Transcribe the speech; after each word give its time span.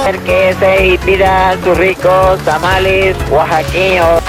Acérquese 0.00 0.86
y 0.86 0.98
pida 0.98 1.58
sus 1.62 1.76
ricos 1.76 2.40
tamales 2.40 3.14
oaxaqueños. 3.30 4.22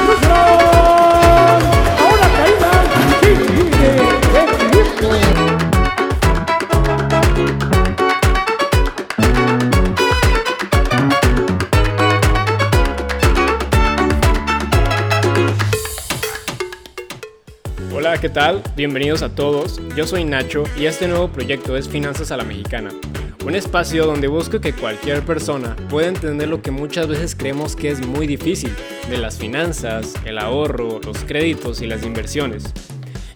Hola, 17.95 18.17
¿qué 18.19 18.27
tal? 18.27 18.61
Bienvenidos 18.75 19.21
a 19.21 19.33
todos. 19.33 19.79
Yo 19.95 20.05
soy 20.05 20.25
Nacho 20.25 20.65
y 20.77 20.87
este 20.87 21.07
nuevo 21.07 21.29
proyecto 21.29 21.77
es 21.77 21.87
Finanzas 21.87 22.31
a 22.31 22.37
la 22.37 22.43
Mexicana. 22.43 22.91
Un 23.43 23.55
espacio 23.55 24.05
donde 24.05 24.27
busco 24.27 24.61
que 24.61 24.71
cualquier 24.71 25.25
persona 25.25 25.75
pueda 25.89 26.07
entender 26.07 26.47
lo 26.47 26.61
que 26.61 26.69
muchas 26.69 27.07
veces 27.07 27.35
creemos 27.35 27.75
que 27.75 27.89
es 27.89 28.05
muy 28.05 28.27
difícil, 28.27 28.71
de 29.09 29.17
las 29.17 29.39
finanzas, 29.39 30.13
el 30.25 30.37
ahorro, 30.37 31.01
los 31.03 31.23
créditos 31.23 31.81
y 31.81 31.87
las 31.87 32.03
inversiones. 32.03 32.71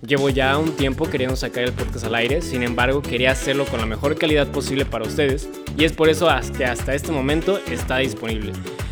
Llevo 0.06 0.30
ya 0.30 0.60
un 0.60 0.74
tiempo 0.74 1.10
queriendo 1.10 1.36
sacar 1.36 1.64
el 1.64 1.74
podcast 1.74 2.06
al 2.06 2.14
aire, 2.14 2.44
sin 2.44 2.62
embargo 2.62 3.02
quería 3.02 3.32
hacerlo 3.32 3.66
con 3.66 3.80
la 3.80 3.88
mejor 3.88 4.16
calidad 4.16 4.48
posible 4.52 4.86
para 4.86 5.06
ustedes 5.06 5.50
y 5.76 5.86
es 5.86 5.94
por 5.94 6.08
eso 6.08 6.30
que 6.56 6.66
hasta 6.66 6.94
este 6.94 7.12
momento 7.12 7.60
está 7.72 7.98
disponible. 7.98 8.52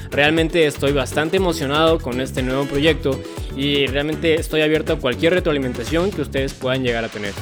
Realmente 0.09 0.66
estoy 0.66 0.94
bastante 0.94 1.38
emocionado 1.38 2.00
con 2.00 2.22
este 2.22 2.41
nuevo 2.41 2.66
proyecto 2.66 3.20
y 3.55 3.86
realmente 3.86 4.33
estoy 4.33 4.61
abierto 4.61 4.94
a 4.94 5.00
cualquier 5.00 5.36
retroalimentación 5.36 6.09
que 6.09 6.22
ustedes 6.22 6.55
puedan 6.55 6.83
llegar 6.83 7.05
a 7.05 7.09
tener. 7.09 7.33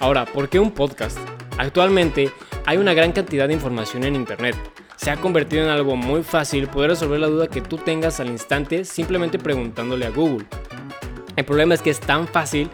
Ahora, 0.00 0.24
¿por 0.24 0.48
qué 0.48 0.58
un 0.58 0.70
podcast? 0.70 1.18
Actualmente 1.58 2.30
hay 2.68 2.76
una 2.76 2.92
gran 2.92 3.12
cantidad 3.12 3.48
de 3.48 3.54
información 3.54 4.04
en 4.04 4.14
Internet. 4.14 4.54
Se 4.96 5.10
ha 5.10 5.16
convertido 5.16 5.62
en 5.62 5.70
algo 5.70 5.96
muy 5.96 6.22
fácil 6.22 6.68
poder 6.68 6.90
resolver 6.90 7.18
la 7.18 7.28
duda 7.28 7.48
que 7.48 7.62
tú 7.62 7.78
tengas 7.78 8.20
al 8.20 8.28
instante 8.28 8.84
simplemente 8.84 9.38
preguntándole 9.38 10.04
a 10.04 10.10
Google. 10.10 10.44
El 11.34 11.46
problema 11.46 11.72
es 11.72 11.80
que 11.80 11.88
es 11.88 11.98
tan 11.98 12.28
fácil 12.28 12.68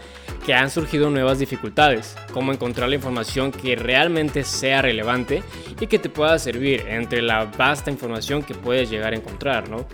que 0.44 0.52
han 0.52 0.68
surgido 0.68 1.10
nuevas 1.10 1.38
dificultades, 1.38 2.16
como 2.32 2.52
encontrar 2.52 2.88
la 2.88 2.96
información 2.96 3.52
que 3.52 3.76
realmente 3.76 4.42
sea 4.42 4.82
relevante 4.82 5.44
y 5.78 5.86
que 5.86 6.00
te 6.00 6.08
pueda 6.08 6.40
servir 6.40 6.82
entre 6.88 7.22
la 7.22 7.44
vasta 7.44 7.88
información 7.88 8.42
que 8.42 8.56
puedes 8.56 8.90
llegar 8.90 9.12
a 9.12 9.16
encontrar, 9.16 9.68
¿no? 9.68 9.86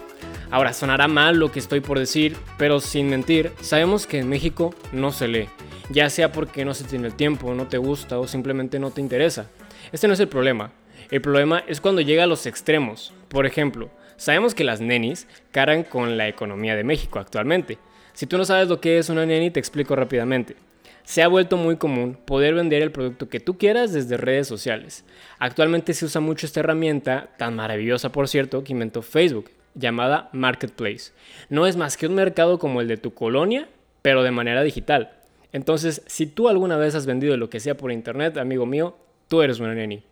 Ahora, 0.51 0.73
sonará 0.73 1.09
mal 1.09 1.37
lo 1.37 1.53
que 1.53 1.59
estoy 1.59 1.81
por 1.81 1.99
decir, 1.99 2.39
pero 2.57 2.81
sin 2.81 3.11
mentir, 3.11 3.53
sabemos 3.61 4.07
que 4.07 4.19
en 4.19 4.31
México 4.31 4.75
no 4.93 5.13
se 5.13 5.29
lee, 5.29 5.49
ya 5.91 6.09
sea 6.11 6.33
porque 6.33 6.65
no 6.65 6.75
se 6.75 6.85
tiene 6.85 7.09
el 7.09 7.15
tiempo, 7.15 7.55
no 7.55 7.69
te 7.69 7.79
gusta 7.79 8.19
o 8.19 8.27
simplemente 8.27 8.79
no 8.79 8.91
te 8.91 9.01
interesa. 9.01 9.51
Este 9.93 10.07
no 10.07 10.15
es 10.15 10.21
el 10.21 10.29
problema. 10.29 10.73
El 11.11 11.21
problema 11.21 11.65
es 11.67 11.81
cuando 11.81 12.01
llega 12.01 12.25
a 12.25 12.29
los 12.29 12.47
extremos. 12.47 13.13
Por 13.29 13.47
ejemplo, 13.47 13.91
sabemos 14.17 14.55
que 14.55 14.65
las 14.65 14.81
nenis 14.81 15.27
caran 15.51 15.83
con 15.83 16.17
la 16.17 16.29
economía 16.29 16.77
de 16.77 16.85
México 16.85 17.19
actualmente, 17.19 17.79
si 18.21 18.27
tú 18.27 18.37
no 18.37 18.45
sabes 18.45 18.69
lo 18.69 18.81
que 18.81 18.99
es 18.99 19.09
una 19.09 19.25
neni, 19.25 19.51
te 19.51 19.61
explico 19.61 19.97
rápidamente. 19.97 20.57
Se 21.05 21.23
ha 21.23 21.29
vuelto 21.29 21.57
muy 21.57 21.77
común 21.77 22.19
poder 22.25 22.55
vender 22.55 22.83
el 22.83 22.93
producto 22.93 23.29
que 23.29 23.41
tú 23.41 23.57
quieras 23.57 23.93
desde 23.93 24.17
redes 24.17 24.47
sociales. 24.47 25.05
Actualmente 25.39 25.95
se 25.95 26.05
usa 26.05 26.21
mucho 26.21 26.45
esta 26.47 26.61
herramienta, 26.61 27.31
tan 27.39 27.57
maravillosa 27.57 28.13
por 28.13 28.29
cierto, 28.29 28.63
que 28.63 28.73
inventó 28.73 29.03
Facebook, 29.03 29.51
llamada 29.75 30.29
Marketplace. 30.33 31.13
No 31.49 31.67
es 31.67 31.77
más 31.77 31.97
que 31.97 32.07
un 32.07 32.15
mercado 32.15 32.59
como 32.59 32.81
el 32.81 32.89
de 32.89 32.97
tu 32.97 33.15
colonia, 33.15 33.69
pero 34.03 34.23
de 34.23 34.31
manera 34.33 34.63
digital. 34.63 35.13
Entonces, 35.53 36.03
si 36.07 36.27
tú 36.27 36.49
alguna 36.49 36.77
vez 36.77 36.95
has 36.95 37.07
vendido 37.07 37.37
lo 37.37 37.51
que 37.51 37.61
sea 37.61 37.77
por 37.77 37.93
internet, 37.93 38.37
amigo 38.37 38.67
mío, 38.67 38.97
tú 39.29 39.43
eres 39.43 39.61
una 39.61 39.75
neni. 39.75 40.03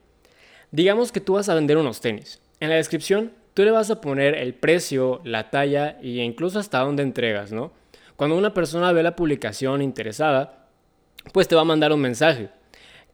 Digamos 0.70 1.12
que 1.12 1.20
tú 1.20 1.34
vas 1.34 1.48
a 1.48 1.54
vender 1.54 1.76
unos 1.76 2.00
tenis. 2.00 2.40
En 2.60 2.70
la 2.70 2.76
descripción, 2.76 3.32
tú 3.54 3.62
le 3.62 3.70
vas 3.70 3.90
a 3.90 4.00
poner 4.00 4.34
el 4.34 4.54
precio, 4.54 5.20
la 5.24 5.50
talla 5.50 5.98
e 6.02 6.08
incluso 6.22 6.58
hasta 6.58 6.80
dónde 6.80 7.02
entregas, 7.02 7.52
¿no? 7.52 7.72
Cuando 8.16 8.36
una 8.36 8.52
persona 8.52 8.92
ve 8.92 9.02
la 9.02 9.16
publicación 9.16 9.80
interesada, 9.80 10.66
pues 11.32 11.46
te 11.46 11.54
va 11.54 11.60
a 11.62 11.64
mandar 11.64 11.92
un 11.92 12.00
mensaje. 12.00 12.48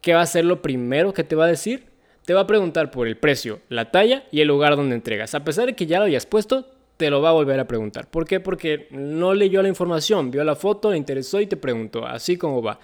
¿Qué 0.00 0.14
va 0.14 0.22
a 0.22 0.26
ser 0.26 0.44
lo 0.44 0.62
primero 0.62 1.12
que 1.12 1.24
te 1.24 1.36
va 1.36 1.44
a 1.44 1.48
decir? 1.48 1.86
Te 2.24 2.32
va 2.32 2.40
a 2.40 2.46
preguntar 2.46 2.90
por 2.90 3.06
el 3.06 3.18
precio, 3.18 3.60
la 3.68 3.90
talla 3.90 4.24
y 4.30 4.40
el 4.40 4.48
lugar 4.48 4.76
donde 4.76 4.94
entregas. 4.94 5.34
A 5.34 5.44
pesar 5.44 5.66
de 5.66 5.74
que 5.74 5.86
ya 5.86 5.98
lo 5.98 6.06
hayas 6.06 6.24
puesto, 6.24 6.73
te 6.96 7.10
lo 7.10 7.20
va 7.20 7.30
a 7.30 7.32
volver 7.32 7.58
a 7.60 7.66
preguntar. 7.66 8.08
¿Por 8.08 8.26
qué? 8.26 8.40
Porque 8.40 8.88
no 8.90 9.34
leyó 9.34 9.62
la 9.62 9.68
información, 9.68 10.30
vio 10.30 10.44
la 10.44 10.54
foto, 10.54 10.90
le 10.90 10.96
interesó 10.96 11.40
y 11.40 11.46
te 11.46 11.56
preguntó, 11.56 12.06
así 12.06 12.36
como 12.36 12.62
va. 12.62 12.78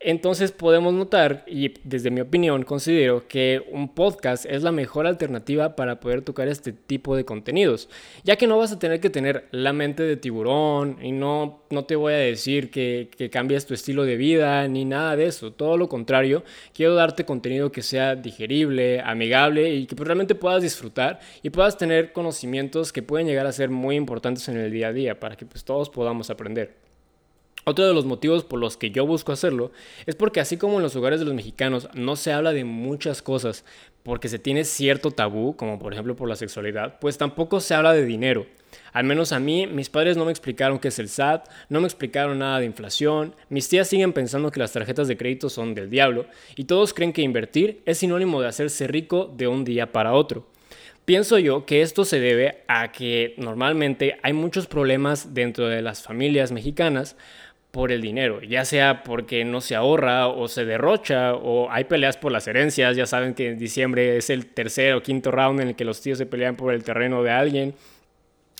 Entonces 0.00 0.52
podemos 0.52 0.94
notar, 0.94 1.42
y 1.48 1.74
desde 1.82 2.12
mi 2.12 2.20
opinión 2.20 2.62
considero 2.62 3.26
que 3.26 3.64
un 3.72 3.88
podcast 3.94 4.46
es 4.46 4.62
la 4.62 4.70
mejor 4.70 5.08
alternativa 5.08 5.74
para 5.74 5.98
poder 5.98 6.22
tocar 6.22 6.46
este 6.46 6.72
tipo 6.72 7.16
de 7.16 7.24
contenidos, 7.24 7.88
ya 8.22 8.36
que 8.36 8.46
no 8.46 8.56
vas 8.58 8.70
a 8.70 8.78
tener 8.78 9.00
que 9.00 9.10
tener 9.10 9.48
la 9.50 9.72
mente 9.72 10.04
de 10.04 10.16
tiburón 10.16 10.98
y 11.02 11.10
no, 11.10 11.64
no 11.70 11.84
te 11.84 11.96
voy 11.96 12.12
a 12.12 12.18
decir 12.18 12.70
que, 12.70 13.10
que 13.16 13.28
cambies 13.28 13.66
tu 13.66 13.74
estilo 13.74 14.04
de 14.04 14.16
vida 14.16 14.68
ni 14.68 14.84
nada 14.84 15.16
de 15.16 15.26
eso, 15.26 15.52
todo 15.52 15.76
lo 15.76 15.88
contrario, 15.88 16.44
quiero 16.72 16.94
darte 16.94 17.24
contenido 17.24 17.72
que 17.72 17.82
sea 17.82 18.14
digerible, 18.14 19.00
amigable 19.00 19.74
y 19.74 19.86
que 19.86 19.96
realmente 19.96 20.36
puedas 20.36 20.62
disfrutar 20.62 21.18
y 21.42 21.50
puedas 21.50 21.76
tener 21.76 22.12
conocimientos 22.12 22.92
que 22.92 23.02
pueden 23.02 23.26
llegar 23.26 23.46
a 23.48 23.52
ser 23.52 23.68
muy 23.70 23.96
importantes 23.96 24.48
en 24.48 24.58
el 24.58 24.70
día 24.70 24.88
a 24.88 24.92
día 24.92 25.18
para 25.18 25.36
que 25.36 25.44
pues 25.44 25.64
todos 25.64 25.90
podamos 25.90 26.30
aprender. 26.30 26.87
Otro 27.68 27.86
de 27.86 27.92
los 27.92 28.06
motivos 28.06 28.44
por 28.44 28.58
los 28.58 28.78
que 28.78 28.92
yo 28.92 29.04
busco 29.04 29.30
hacerlo 29.30 29.72
es 30.06 30.14
porque 30.14 30.40
así 30.40 30.56
como 30.56 30.78
en 30.78 30.82
los 30.82 30.96
hogares 30.96 31.20
de 31.20 31.26
los 31.26 31.34
mexicanos 31.34 31.86
no 31.92 32.16
se 32.16 32.32
habla 32.32 32.54
de 32.54 32.64
muchas 32.64 33.20
cosas 33.20 33.62
porque 34.04 34.30
se 34.30 34.38
tiene 34.38 34.64
cierto 34.64 35.10
tabú, 35.10 35.54
como 35.54 35.78
por 35.78 35.92
ejemplo 35.92 36.16
por 36.16 36.30
la 36.30 36.36
sexualidad, 36.36 36.98
pues 36.98 37.18
tampoco 37.18 37.60
se 37.60 37.74
habla 37.74 37.92
de 37.92 38.06
dinero. 38.06 38.46
Al 38.94 39.04
menos 39.04 39.32
a 39.32 39.38
mí, 39.38 39.66
mis 39.66 39.90
padres 39.90 40.16
no 40.16 40.24
me 40.24 40.30
explicaron 40.30 40.78
qué 40.78 40.88
es 40.88 40.98
el 40.98 41.10
SAT, 41.10 41.46
no 41.68 41.82
me 41.82 41.86
explicaron 41.86 42.38
nada 42.38 42.58
de 42.58 42.64
inflación, 42.64 43.34
mis 43.50 43.68
tías 43.68 43.86
siguen 43.86 44.14
pensando 44.14 44.50
que 44.50 44.60
las 44.60 44.72
tarjetas 44.72 45.06
de 45.06 45.18
crédito 45.18 45.50
son 45.50 45.74
del 45.74 45.90
diablo 45.90 46.24
y 46.56 46.64
todos 46.64 46.94
creen 46.94 47.12
que 47.12 47.20
invertir 47.20 47.82
es 47.84 47.98
sinónimo 47.98 48.40
de 48.40 48.48
hacerse 48.48 48.86
rico 48.86 49.30
de 49.36 49.46
un 49.46 49.66
día 49.66 49.92
para 49.92 50.14
otro. 50.14 50.46
Pienso 51.08 51.38
yo 51.38 51.64
que 51.64 51.80
esto 51.80 52.04
se 52.04 52.20
debe 52.20 52.64
a 52.68 52.92
que 52.92 53.32
normalmente 53.38 54.18
hay 54.22 54.34
muchos 54.34 54.66
problemas 54.66 55.32
dentro 55.32 55.66
de 55.66 55.80
las 55.80 56.02
familias 56.02 56.52
mexicanas 56.52 57.16
por 57.70 57.92
el 57.92 58.00
dinero, 58.00 58.40
ya 58.42 58.64
sea 58.64 59.02
porque 59.02 59.44
no 59.44 59.60
se 59.60 59.74
ahorra 59.74 60.28
o 60.28 60.48
se 60.48 60.64
derrocha 60.64 61.34
o 61.34 61.70
hay 61.70 61.84
peleas 61.84 62.16
por 62.16 62.32
las 62.32 62.48
herencias, 62.48 62.96
ya 62.96 63.06
saben 63.06 63.34
que 63.34 63.50
en 63.50 63.58
diciembre 63.58 64.16
es 64.16 64.30
el 64.30 64.46
tercer 64.46 64.94
o 64.94 65.02
quinto 65.02 65.30
round 65.30 65.60
en 65.60 65.68
el 65.68 65.76
que 65.76 65.84
los 65.84 66.00
tíos 66.00 66.18
se 66.18 66.26
pelean 66.26 66.56
por 66.56 66.72
el 66.72 66.82
terreno 66.82 67.22
de 67.22 67.30
alguien 67.30 67.74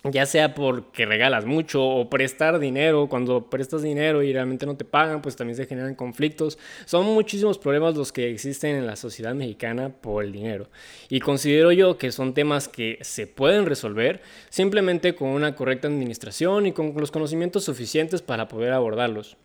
ya 0.05 0.27
sea 0.27 0.55
porque 0.55 1.07
regalas 1.07 1.45
mucho 1.45 1.85
o 1.85 2.09
prestar 2.09 2.59
dinero, 2.59 3.09
cuando 3.09 3.51
prestas 3.51 3.83
dinero 3.83 4.23
y 4.23 4.33
realmente 4.33 4.65
no 4.65 4.77
te 4.77 4.85
pagan, 4.85 5.21
pues 5.21 5.35
también 5.35 5.57
se 5.57 5.67
generan 5.67 5.95
conflictos. 5.97 6.59
Son 6.85 7.05
muchísimos 7.05 7.59
problemas 7.59 7.97
los 7.97 8.13
que 8.13 8.31
existen 8.31 8.77
en 8.77 8.87
la 8.87 8.97
sociedad 8.97 9.35
mexicana 9.35 9.91
por 9.91 10.25
el 10.25 10.33
dinero. 10.33 10.69
Y 11.09 11.21
considero 11.21 11.73
yo 11.73 11.99
que 11.99 12.13
son 12.13 12.33
temas 12.33 12.69
que 12.69 12.99
se 13.03 13.27
pueden 13.27 13.67
resolver 13.67 14.23
simplemente 14.51 15.15
con 15.15 15.31
una 15.31 15.57
correcta 15.57 15.89
administración 15.89 16.67
y 16.67 16.73
con 16.73 16.95
los 16.97 17.11
conocimientos 17.11 17.65
suficientes 17.65 18.23
para 18.23 18.47
poder 18.47 18.73
abordarlos. 18.73 19.37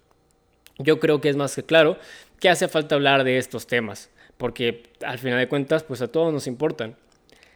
Yo 0.78 1.00
creo 1.00 1.20
que 1.20 1.30
es 1.30 1.36
más 1.36 1.56
que 1.56 1.64
claro 1.64 1.98
que 2.40 2.50
hace 2.50 2.68
falta 2.68 2.96
hablar 2.96 3.24
de 3.24 3.38
estos 3.38 3.68
temas, 3.68 4.10
porque 4.38 4.84
al 5.06 5.18
final 5.18 5.40
de 5.40 5.48
cuentas, 5.48 5.84
pues 5.84 6.02
a 6.02 6.12
todos 6.12 6.34
nos 6.34 6.48
importan. 6.48 6.96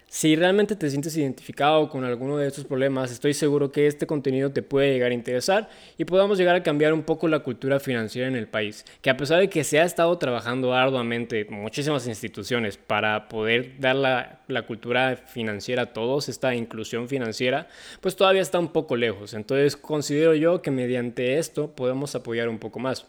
Si 0.09 0.37
realmente 0.37 0.77
te 0.77 0.89
sientes 0.89 1.17
identificado 1.17 1.89
con 1.89 2.05
alguno 2.05 2.37
de 2.37 2.47
estos 2.47 2.63
problemas, 2.63 3.11
estoy 3.11 3.33
seguro 3.33 3.73
que 3.73 3.87
este 3.87 4.07
contenido 4.07 4.53
te 4.53 4.61
puede 4.61 4.93
llegar 4.93 5.11
a 5.11 5.13
interesar 5.13 5.69
y 5.97 6.05
podamos 6.05 6.37
llegar 6.37 6.55
a 6.55 6.63
cambiar 6.63 6.93
un 6.93 7.03
poco 7.03 7.27
la 7.27 7.39
cultura 7.39 7.81
financiera 7.81 8.25
en 8.29 8.37
el 8.37 8.47
país, 8.47 8.85
que 9.01 9.09
a 9.09 9.17
pesar 9.17 9.41
de 9.41 9.49
que 9.49 9.65
se 9.65 9.81
ha 9.81 9.83
estado 9.83 10.17
trabajando 10.17 10.73
arduamente 10.73 11.45
muchísimas 11.49 12.07
instituciones 12.07 12.77
para 12.77 13.27
poder 13.27 13.81
dar 13.81 13.97
la, 13.97 14.39
la 14.47 14.61
cultura 14.65 15.17
financiera 15.17 15.83
a 15.83 15.93
todos, 15.93 16.29
esta 16.29 16.55
inclusión 16.55 17.09
financiera, 17.09 17.67
pues 17.99 18.15
todavía 18.15 18.41
está 18.41 18.59
un 18.59 18.69
poco 18.69 18.95
lejos. 18.95 19.33
Entonces 19.33 19.75
considero 19.75 20.33
yo 20.35 20.61
que 20.61 20.71
mediante 20.71 21.37
esto 21.37 21.75
podemos 21.75 22.15
apoyar 22.15 22.47
un 22.47 22.59
poco 22.59 22.79
más. 22.79 23.05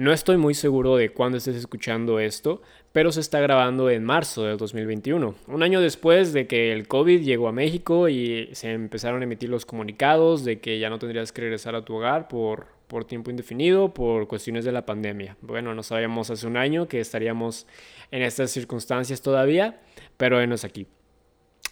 No 0.00 0.14
estoy 0.14 0.38
muy 0.38 0.54
seguro 0.54 0.96
de 0.96 1.10
cuándo 1.10 1.36
estés 1.36 1.56
escuchando 1.56 2.20
esto, 2.20 2.62
pero 2.90 3.12
se 3.12 3.20
está 3.20 3.38
grabando 3.38 3.90
en 3.90 4.02
marzo 4.02 4.44
del 4.44 4.56
2021, 4.56 5.34
un 5.46 5.62
año 5.62 5.82
después 5.82 6.32
de 6.32 6.46
que 6.46 6.72
el 6.72 6.88
COVID 6.88 7.20
llegó 7.20 7.48
a 7.48 7.52
México 7.52 8.08
y 8.08 8.48
se 8.52 8.72
empezaron 8.72 9.20
a 9.20 9.24
emitir 9.24 9.50
los 9.50 9.66
comunicados 9.66 10.42
de 10.42 10.58
que 10.58 10.78
ya 10.78 10.88
no 10.88 10.98
tendrías 10.98 11.32
que 11.32 11.42
regresar 11.42 11.74
a 11.74 11.84
tu 11.84 11.96
hogar 11.96 12.28
por, 12.28 12.68
por 12.86 13.04
tiempo 13.04 13.30
indefinido 13.30 13.92
por 13.92 14.26
cuestiones 14.26 14.64
de 14.64 14.72
la 14.72 14.86
pandemia. 14.86 15.36
Bueno, 15.42 15.74
no 15.74 15.82
sabíamos 15.82 16.30
hace 16.30 16.46
un 16.46 16.56
año 16.56 16.88
que 16.88 16.98
estaríamos 16.98 17.66
en 18.10 18.22
estas 18.22 18.50
circunstancias 18.50 19.20
todavía, 19.20 19.82
pero 20.16 20.38
venos 20.38 20.64
aquí. 20.64 20.86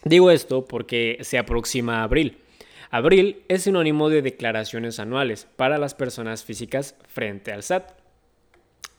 Digo 0.04 0.30
esto 0.30 0.66
porque 0.66 1.16
se 1.22 1.38
aproxima 1.38 2.02
abril. 2.02 2.36
Abril 2.90 3.42
es 3.48 3.62
sinónimo 3.62 4.10
de 4.10 4.20
declaraciones 4.20 4.98
anuales 5.00 5.46
para 5.56 5.78
las 5.78 5.94
personas 5.94 6.44
físicas 6.44 6.94
frente 7.06 7.52
al 7.52 7.62
SAT. 7.62 7.97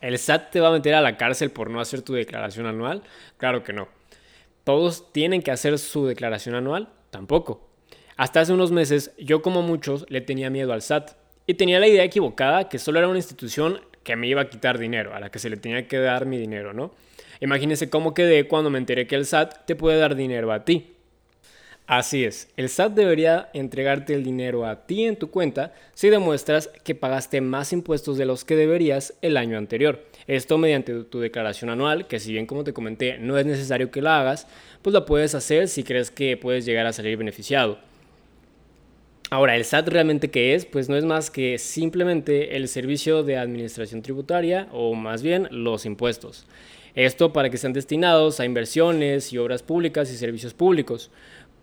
¿El 0.01 0.17
SAT 0.17 0.51
te 0.51 0.59
va 0.61 0.69
a 0.69 0.71
meter 0.71 0.93
a 0.93 1.01
la 1.01 1.17
cárcel 1.17 1.51
por 1.51 1.69
no 1.69 1.81
hacer 1.81 2.01
tu 2.01 2.13
declaración 2.13 2.65
anual? 2.65 3.03
Claro 3.37 3.63
que 3.63 3.73
no. 3.73 3.89
¿Todos 4.63 5.11
tienen 5.11 5.41
que 5.41 5.51
hacer 5.51 5.77
su 5.79 6.05
declaración 6.05 6.55
anual? 6.55 6.89
Tampoco. 7.09 7.67
Hasta 8.15 8.41
hace 8.41 8.53
unos 8.53 8.71
meses 8.71 9.11
yo 9.17 9.41
como 9.41 9.61
muchos 9.61 10.05
le 10.09 10.21
tenía 10.21 10.49
miedo 10.49 10.73
al 10.73 10.81
SAT 10.81 11.11
y 11.47 11.55
tenía 11.55 11.79
la 11.79 11.87
idea 11.87 12.03
equivocada 12.03 12.69
que 12.69 12.79
solo 12.79 12.99
era 12.99 13.07
una 13.07 13.17
institución 13.17 13.81
que 14.03 14.15
me 14.15 14.27
iba 14.27 14.41
a 14.41 14.49
quitar 14.49 14.77
dinero, 14.77 15.13
a 15.13 15.19
la 15.19 15.31
que 15.31 15.39
se 15.39 15.49
le 15.49 15.57
tenía 15.57 15.87
que 15.87 15.97
dar 15.97 16.25
mi 16.25 16.37
dinero, 16.37 16.73
¿no? 16.73 16.91
Imagínense 17.41 17.89
cómo 17.89 18.13
quedé 18.13 18.47
cuando 18.47 18.69
me 18.69 18.77
enteré 18.77 19.07
que 19.07 19.15
el 19.15 19.25
SAT 19.25 19.65
te 19.65 19.75
puede 19.75 19.97
dar 19.97 20.15
dinero 20.15 20.51
a 20.51 20.65
ti. 20.65 20.95
Así 21.89 22.23
es, 22.23 22.47
el 22.55 22.69
SAT 22.69 22.93
debería 22.93 23.49
entregarte 23.51 24.13
el 24.13 24.23
dinero 24.23 24.67
a 24.67 24.85
ti 24.85 25.05
en 25.05 25.15
tu 25.15 25.31
cuenta 25.31 25.73
si 25.95 26.09
demuestras 26.09 26.69
que 26.83 26.93
pagaste 26.93 27.41
más 27.41 27.73
impuestos 27.73 28.15
de 28.15 28.27
los 28.27 28.45
que 28.45 28.55
deberías 28.55 29.15
el 29.23 29.37
año 29.37 29.57
anterior. 29.57 30.05
Esto 30.27 30.59
mediante 30.59 30.93
tu 31.05 31.19
declaración 31.19 31.71
anual, 31.71 32.05
que 32.05 32.19
si 32.19 32.31
bien 32.31 32.45
como 32.45 32.63
te 32.63 32.73
comenté 32.73 33.17
no 33.17 33.39
es 33.39 33.47
necesario 33.47 33.89
que 33.89 34.03
la 34.03 34.19
hagas, 34.19 34.45
pues 34.83 34.93
la 34.93 35.05
puedes 35.05 35.33
hacer 35.33 35.67
si 35.67 35.83
crees 35.83 36.11
que 36.11 36.37
puedes 36.37 36.63
llegar 36.63 36.85
a 36.85 36.93
salir 36.93 37.17
beneficiado. 37.17 37.79
Ahora, 39.31 39.55
¿el 39.55 39.65
SAT 39.65 39.87
realmente 39.87 40.29
qué 40.29 40.53
es? 40.53 40.67
Pues 40.67 40.89
no 40.89 40.95
es 40.95 41.05
más 41.05 41.31
que 41.31 41.57
simplemente 41.57 42.55
el 42.55 42.67
servicio 42.67 43.23
de 43.23 43.37
administración 43.37 44.03
tributaria 44.03 44.67
o 44.71 44.93
más 44.93 45.23
bien 45.23 45.47
los 45.49 45.87
impuestos. 45.87 46.45
Esto 46.95 47.31
para 47.31 47.49
que 47.49 47.57
sean 47.57 47.73
destinados 47.73 48.39
a 48.39 48.45
inversiones 48.45 49.31
y 49.31 49.37
obras 49.37 49.63
públicas 49.63 50.11
y 50.11 50.17
servicios 50.17 50.53
públicos. 50.53 51.11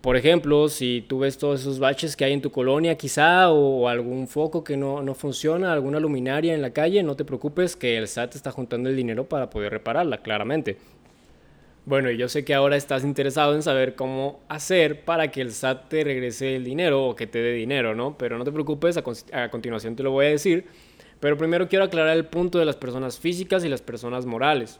Por 0.01 0.15
ejemplo, 0.15 0.69
si 0.69 1.03
tú 1.07 1.19
ves 1.19 1.37
todos 1.37 1.61
esos 1.61 1.79
baches 1.79 2.15
que 2.15 2.23
hay 2.23 2.33
en 2.33 2.41
tu 2.41 2.51
colonia 2.51 2.95
quizá 2.95 3.49
o 3.49 3.89
algún 3.89 4.27
foco 4.27 4.63
que 4.63 4.77
no, 4.77 5.01
no 5.01 5.15
funciona, 5.15 5.73
alguna 5.73 5.99
luminaria 5.99 6.53
en 6.53 6.61
la 6.61 6.69
calle, 6.69 7.01
no 7.01 7.15
te 7.15 7.25
preocupes 7.25 7.75
que 7.75 7.97
el 7.97 8.07
SAT 8.07 8.35
está 8.35 8.51
juntando 8.51 8.89
el 8.89 8.95
dinero 8.95 9.27
para 9.27 9.49
poder 9.49 9.71
repararla, 9.71 10.19
claramente. 10.19 10.77
Bueno, 11.85 12.11
y 12.11 12.17
yo 12.17 12.29
sé 12.29 12.45
que 12.45 12.53
ahora 12.53 12.75
estás 12.75 13.03
interesado 13.03 13.55
en 13.55 13.63
saber 13.63 13.95
cómo 13.95 14.41
hacer 14.49 15.03
para 15.03 15.31
que 15.31 15.41
el 15.41 15.51
SAT 15.51 15.89
te 15.89 16.03
regrese 16.03 16.55
el 16.55 16.63
dinero 16.63 17.07
o 17.07 17.15
que 17.15 17.25
te 17.25 17.39
dé 17.39 17.53
dinero, 17.53 17.95
¿no? 17.95 18.17
Pero 18.17 18.37
no 18.37 18.43
te 18.43 18.51
preocupes, 18.51 18.97
a, 18.97 19.03
a, 19.33 19.49
continuación 19.49 19.95
te 19.95 20.03
lo 20.03 20.11
voy 20.11 20.27
a 20.27 20.29
decir. 20.29 20.65
Pero 21.19 21.37
primero 21.37 21.67
quiero 21.67 21.85
aclarar 21.85 22.15
el 22.15 22.25
punto 22.25 22.59
de 22.59 22.65
las 22.65 22.75
personas 22.75 23.17
físicas 23.17 23.65
y 23.65 23.69
las 23.69 23.81
personas 23.81 24.27
morales. 24.27 24.79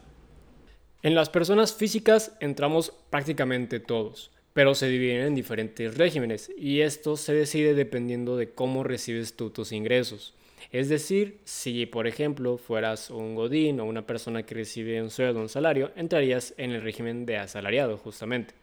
En 1.02 1.16
las 1.16 1.28
personas 1.28 1.74
físicas 1.74 2.36
entramos 2.40 2.92
prácticamente 3.10 3.80
todos 3.80 4.30
pero 4.58 4.74
se 4.74 4.88
dividen 4.88 5.24
en 5.24 5.34
diferentes 5.36 5.96
regímenes 5.96 6.50
y 6.58 6.80
esto 6.80 7.16
se 7.16 7.32
decide 7.32 7.74
dependiendo 7.74 8.36
de 8.36 8.50
cómo 8.50 8.82
recibes 8.82 9.34
tú 9.34 9.50
tus 9.50 9.70
ingresos. 9.70 10.34
Es 10.72 10.88
decir, 10.88 11.38
si 11.44 11.86
por 11.86 12.08
ejemplo 12.08 12.58
fueras 12.58 13.10
un 13.10 13.36
godín 13.36 13.78
o 13.78 13.84
una 13.84 14.04
persona 14.04 14.42
que 14.42 14.56
recibe 14.56 15.00
un 15.00 15.10
sueldo, 15.10 15.40
un 15.40 15.48
salario, 15.48 15.92
entrarías 15.94 16.54
en 16.56 16.72
el 16.72 16.82
régimen 16.82 17.24
de 17.24 17.36
asalariado 17.36 17.98
justamente. 17.98 18.54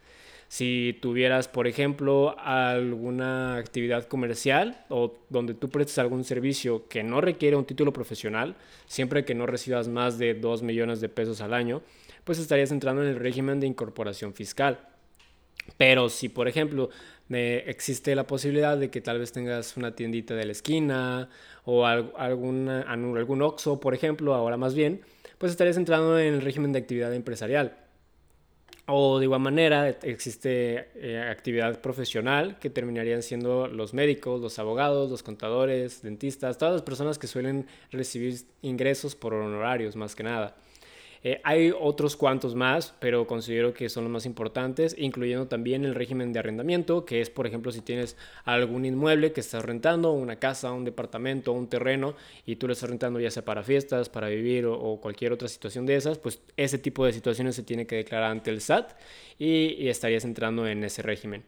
Si 0.49 0.99
tuvieras, 1.01 1.47
por 1.47 1.65
ejemplo, 1.65 2.35
alguna 2.39 3.55
actividad 3.55 4.03
comercial 4.03 4.83
o 4.89 5.15
donde 5.29 5.53
tú 5.53 5.69
prestes 5.69 5.97
algún 5.97 6.25
servicio 6.25 6.89
que 6.89 7.03
no 7.03 7.21
requiere 7.21 7.55
un 7.55 7.63
título 7.63 7.93
profesional, 7.93 8.57
siempre 8.85 9.23
que 9.23 9.33
no 9.33 9.45
recibas 9.45 9.87
más 9.87 10.17
de 10.17 10.33
2 10.33 10.61
millones 10.61 10.99
de 10.99 11.07
pesos 11.07 11.39
al 11.39 11.53
año, 11.53 11.81
pues 12.25 12.37
estarías 12.37 12.73
entrando 12.73 13.01
en 13.01 13.07
el 13.07 13.15
régimen 13.15 13.61
de 13.61 13.67
incorporación 13.67 14.33
fiscal. 14.33 14.89
Pero 15.77 16.09
si, 16.09 16.29
por 16.29 16.47
ejemplo, 16.47 16.89
existe 17.29 18.15
la 18.15 18.27
posibilidad 18.27 18.77
de 18.77 18.89
que 18.89 19.01
tal 19.01 19.19
vez 19.19 19.31
tengas 19.31 19.77
una 19.77 19.95
tiendita 19.95 20.35
de 20.35 20.45
la 20.45 20.51
esquina 20.51 21.29
o 21.63 21.85
algún, 21.85 22.69
algún 22.69 23.41
OXO, 23.41 23.79
por 23.79 23.93
ejemplo, 23.93 24.33
ahora 24.35 24.57
más 24.57 24.75
bien, 24.75 25.01
pues 25.37 25.51
estarías 25.51 25.77
entrando 25.77 26.19
en 26.19 26.35
el 26.35 26.41
régimen 26.41 26.71
de 26.71 26.79
actividad 26.79 27.13
empresarial. 27.13 27.77
O 28.87 29.17
de 29.17 29.25
igual 29.25 29.41
manera 29.41 29.89
existe 29.89 30.89
eh, 30.93 31.19
actividad 31.19 31.81
profesional 31.81 32.59
que 32.59 32.69
terminarían 32.69 33.23
siendo 33.23 33.67
los 33.67 33.95
médicos, 33.95 34.41
los 34.41 34.59
abogados, 34.59 35.09
los 35.09 35.23
contadores, 35.23 36.03
dentistas, 36.03 36.59
todas 36.59 36.73
las 36.73 36.83
personas 36.83 37.17
que 37.17 37.25
suelen 37.25 37.65
recibir 37.91 38.35
ingresos 38.61 39.15
por 39.15 39.33
honorarios 39.33 39.95
más 39.95 40.15
que 40.15 40.21
nada. 40.21 40.55
Eh, 41.27 41.41
hay 41.43 41.73
otros 41.75 42.15
cuantos 42.15 42.53
más, 42.53 42.93
pero 42.99 43.25
considero 43.25 43.73
que 43.73 43.89
son 43.89 44.03
los 44.03 44.13
más 44.13 44.27
importantes, 44.27 44.95
incluyendo 44.95 45.47
también 45.47 45.83
el 45.83 45.95
régimen 45.95 46.31
de 46.31 46.37
arrendamiento, 46.37 47.03
que 47.03 47.19
es, 47.19 47.31
por 47.31 47.47
ejemplo, 47.47 47.71
si 47.71 47.81
tienes 47.81 48.15
algún 48.43 48.85
inmueble 48.85 49.31
que 49.31 49.41
estás 49.41 49.65
rentando, 49.65 50.11
una 50.11 50.35
casa, 50.35 50.71
un 50.71 50.85
departamento, 50.85 51.51
un 51.51 51.67
terreno, 51.67 52.13
y 52.45 52.57
tú 52.57 52.67
lo 52.67 52.73
estás 52.73 52.91
rentando 52.91 53.19
ya 53.19 53.31
sea 53.31 53.43
para 53.43 53.63
fiestas, 53.63 54.07
para 54.07 54.27
vivir 54.29 54.67
o, 54.67 54.99
cualquier 55.01 55.33
otra 55.33 55.47
situación 55.47 55.87
de 55.87 55.95
esas, 55.95 56.19
pues 56.19 56.39
ese 56.57 56.77
tipo 56.77 57.03
de 57.07 57.13
situaciones 57.13 57.55
se 57.55 57.63
tiene 57.63 57.87
que 57.87 57.95
declarar 57.95 58.29
ante 58.29 58.51
el 58.51 58.61
SAT 58.61 58.91
y, 59.39 59.73
y 59.79 59.89
estarías 59.89 60.25
entrando 60.25 60.67
en 60.67 60.83
ese 60.83 61.01
régimen. 61.01 61.43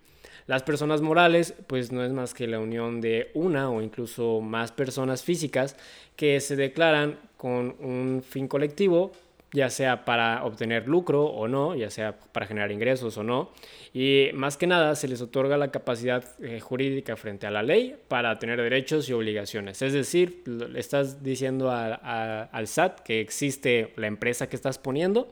Las 0.47 0.63
personas 0.63 1.01
morales, 1.01 1.53
pues 1.67 1.91
no 1.91 2.03
es 2.03 2.11
más 2.11 2.33
que 2.33 2.47
la 2.47 2.59
unión 2.59 2.99
de 2.99 3.29
una 3.35 3.69
o 3.69 3.83
incluso 3.83 4.41
más 4.41 4.71
personas 4.71 5.21
físicas 5.21 5.75
que 6.15 6.39
se 6.39 6.55
declaran 6.55 7.19
con 7.37 7.75
un 7.79 8.23
fin 8.27 8.47
colectivo 8.47 9.11
ya 9.57 9.71
sea 9.71 10.05
para 10.05 10.45
obtener 10.45 10.87
lucro 10.87 11.25
o 11.25 11.47
no, 11.47 11.75
ya 11.75 11.89
sea 11.89 12.19
para 12.31 12.45
generar 12.45 12.71
ingresos 12.71 13.17
o 13.17 13.23
no. 13.23 13.49
Y 13.91 14.29
más 14.35 14.55
que 14.55 14.67
nada 14.67 14.95
se 14.95 15.07
les 15.07 15.19
otorga 15.19 15.57
la 15.57 15.71
capacidad 15.71 16.23
eh, 16.43 16.59
jurídica 16.59 17.15
frente 17.15 17.47
a 17.47 17.51
la 17.51 17.63
ley 17.63 17.95
para 18.07 18.37
tener 18.37 18.61
derechos 18.61 19.09
y 19.09 19.13
obligaciones. 19.13 19.81
Es 19.81 19.93
decir, 19.93 20.43
le 20.45 20.79
estás 20.79 21.23
diciendo 21.23 21.71
al 21.71 22.67
SAT 22.67 22.99
que 22.99 23.19
existe 23.19 23.93
la 23.95 24.05
empresa 24.05 24.47
que 24.47 24.55
estás 24.55 24.77
poniendo 24.77 25.27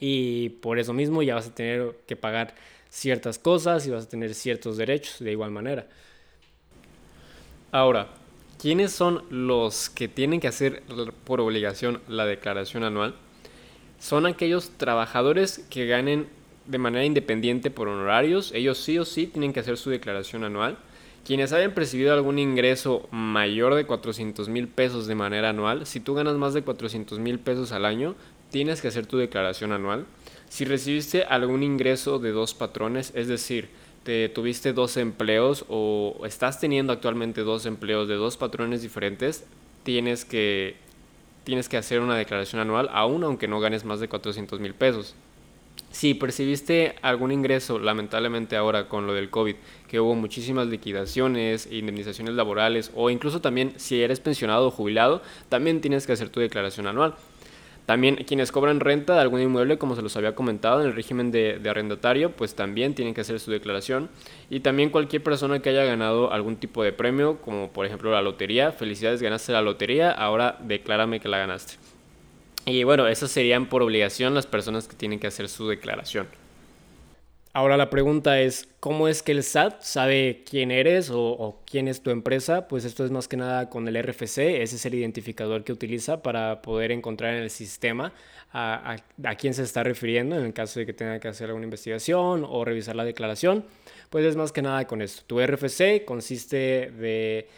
y 0.00 0.48
por 0.60 0.80
eso 0.80 0.92
mismo 0.92 1.22
ya 1.22 1.36
vas 1.36 1.46
a 1.46 1.54
tener 1.54 2.00
que 2.08 2.16
pagar 2.16 2.56
ciertas 2.88 3.38
cosas 3.38 3.86
y 3.86 3.90
vas 3.90 4.06
a 4.06 4.08
tener 4.08 4.34
ciertos 4.34 4.76
derechos 4.76 5.20
de 5.20 5.30
igual 5.30 5.52
manera. 5.52 5.86
Ahora, 7.70 8.08
¿Quiénes 8.62 8.92
son 8.92 9.24
los 9.28 9.90
que 9.90 10.06
tienen 10.06 10.38
que 10.38 10.46
hacer 10.46 10.84
por 11.24 11.40
obligación 11.40 12.00
la 12.06 12.26
declaración 12.26 12.84
anual? 12.84 13.16
Son 13.98 14.24
aquellos 14.24 14.70
trabajadores 14.76 15.66
que 15.68 15.86
ganen 15.86 16.28
de 16.66 16.78
manera 16.78 17.04
independiente 17.04 17.72
por 17.72 17.88
honorarios. 17.88 18.52
Ellos 18.54 18.78
sí 18.78 19.00
o 19.00 19.04
sí 19.04 19.26
tienen 19.26 19.52
que 19.52 19.58
hacer 19.58 19.78
su 19.78 19.90
declaración 19.90 20.44
anual. 20.44 20.78
Quienes 21.26 21.52
hayan 21.52 21.74
percibido 21.74 22.14
algún 22.14 22.38
ingreso 22.38 23.08
mayor 23.10 23.74
de 23.74 23.84
400 23.84 24.48
mil 24.48 24.68
pesos 24.68 25.08
de 25.08 25.16
manera 25.16 25.48
anual, 25.48 25.84
si 25.84 25.98
tú 25.98 26.14
ganas 26.14 26.36
más 26.36 26.54
de 26.54 26.62
400 26.62 27.18
mil 27.18 27.40
pesos 27.40 27.72
al 27.72 27.84
año, 27.84 28.14
tienes 28.52 28.80
que 28.80 28.86
hacer 28.86 29.06
tu 29.06 29.18
declaración 29.18 29.72
anual. 29.72 30.06
Si 30.48 30.64
recibiste 30.64 31.24
algún 31.24 31.64
ingreso 31.64 32.20
de 32.20 32.30
dos 32.30 32.54
patrones, 32.54 33.10
es 33.16 33.26
decir, 33.26 33.70
te 34.04 34.28
tuviste 34.28 34.72
dos 34.72 34.96
empleos 34.96 35.64
o 35.68 36.22
estás 36.24 36.58
teniendo 36.60 36.92
actualmente 36.92 37.42
dos 37.42 37.66
empleos 37.66 38.08
de 38.08 38.14
dos 38.14 38.36
patrones 38.36 38.82
diferentes, 38.82 39.44
tienes 39.84 40.24
que, 40.24 40.76
tienes 41.44 41.68
que 41.68 41.76
hacer 41.76 42.00
una 42.00 42.16
declaración 42.16 42.60
anual, 42.60 42.88
aún 42.92 43.24
aunque 43.24 43.48
no 43.48 43.60
ganes 43.60 43.84
más 43.84 44.00
de 44.00 44.08
400 44.08 44.60
mil 44.60 44.74
pesos. 44.74 45.14
Si 45.90 46.14
percibiste 46.14 46.96
algún 47.02 47.32
ingreso, 47.32 47.78
lamentablemente 47.78 48.56
ahora 48.56 48.88
con 48.88 49.06
lo 49.06 49.12
del 49.12 49.30
COVID, 49.30 49.56
que 49.88 50.00
hubo 50.00 50.14
muchísimas 50.14 50.66
liquidaciones, 50.66 51.68
indemnizaciones 51.70 52.34
laborales 52.34 52.90
o 52.94 53.10
incluso 53.10 53.40
también 53.40 53.74
si 53.76 54.02
eres 54.02 54.20
pensionado 54.20 54.68
o 54.68 54.70
jubilado, 54.70 55.22
también 55.48 55.80
tienes 55.80 56.06
que 56.06 56.12
hacer 56.12 56.30
tu 56.30 56.40
declaración 56.40 56.86
anual. 56.86 57.14
También 57.86 58.16
quienes 58.16 58.52
cobran 58.52 58.78
renta 58.80 59.14
de 59.14 59.20
algún 59.20 59.40
inmueble, 59.40 59.76
como 59.76 59.96
se 59.96 60.02
los 60.02 60.16
había 60.16 60.34
comentado 60.34 60.80
en 60.80 60.86
el 60.86 60.94
régimen 60.94 61.32
de, 61.32 61.60
arrendatario, 61.68 62.30
pues 62.30 62.54
también 62.54 62.94
tienen 62.94 63.12
que 63.12 63.22
hacer 63.22 63.40
su 63.40 63.50
declaración. 63.50 64.08
Y 64.50 64.60
también 64.60 64.90
cualquier 64.90 65.22
persona 65.22 65.60
que 65.60 65.70
haya 65.70 65.84
ganado 65.84 66.32
algún 66.32 66.56
tipo 66.56 66.84
de 66.84 66.92
premio, 66.92 67.38
como 67.42 67.72
por 67.72 67.84
ejemplo 67.84 68.12
la 68.12 68.22
lotería, 68.22 68.70
felicidades, 68.70 69.20
ganaste 69.20 69.52
la 69.52 69.62
lotería, 69.62 70.12
ahora 70.12 70.58
declárame 70.60 71.18
que 71.18 71.28
la 71.28 71.38
ganaste. 71.38 71.74
Y 72.64 72.84
bueno, 72.84 73.08
esas 73.08 73.32
serían 73.32 73.66
por 73.66 73.82
obligación 73.82 74.34
las 74.34 74.46
personas 74.46 74.86
que 74.86 74.94
tienen 74.94 75.18
que 75.18 75.26
hacer 75.26 75.48
su 75.48 75.66
declaración. 75.66 76.28
Ahora 77.54 77.76
la 77.76 77.90
pregunta 77.90 78.40
es, 78.40 78.66
¿cómo 78.80 79.08
es 79.08 79.22
que 79.22 79.32
el 79.32 79.42
SAT 79.42 79.82
sabe 79.82 80.42
quién 80.48 80.70
eres 80.70 81.10
o, 81.12 81.60
quién 81.70 81.86
es 81.86 82.02
tu 82.02 82.08
empresa? 82.08 82.66
Pues 82.66 82.86
esto 82.86 83.04
es 83.04 83.10
más 83.10 83.28
que 83.28 83.36
nada 83.36 83.68
con 83.68 83.86
el 83.86 84.02
RFC, 84.02 84.62
ese 84.62 84.76
es 84.76 84.86
el 84.86 84.94
identificador 84.94 85.62
que 85.62 85.72
utiliza 85.72 86.22
para 86.22 86.62
poder 86.62 86.92
encontrar 86.92 87.34
en 87.34 87.42
el 87.42 87.50
sistema 87.50 88.14
a, 88.54 88.96
a, 89.22 89.34
quién 89.34 89.52
se 89.52 89.64
está 89.64 89.82
refiriendo 89.82 90.38
en 90.38 90.46
el 90.46 90.54
caso 90.54 90.80
de 90.80 90.86
que 90.86 90.94
tenga 90.94 91.20
que 91.20 91.28
hacer 91.28 91.48
alguna 91.48 91.64
investigación 91.64 92.46
o 92.48 92.64
revisar 92.64 92.96
la 92.96 93.04
declaración. 93.04 93.66
Pues 94.08 94.24
es 94.24 94.34
más 94.34 94.50
que 94.50 94.62
nada 94.62 94.86
con 94.86 95.02
esto. 95.02 95.22
Tu 95.26 95.38
RFC 95.38 96.06
consiste 96.06 96.90
de 96.90 97.48